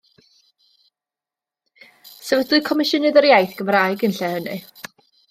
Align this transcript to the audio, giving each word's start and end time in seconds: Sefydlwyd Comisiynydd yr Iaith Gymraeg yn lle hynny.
Sefydlwyd 2.29 2.65
Comisiynydd 2.71 3.21
yr 3.21 3.29
Iaith 3.31 3.53
Gymraeg 3.61 4.07
yn 4.09 4.17
lle 4.21 4.31
hynny. 4.39 4.57